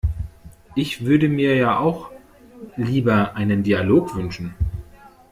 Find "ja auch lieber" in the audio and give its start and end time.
1.55-3.35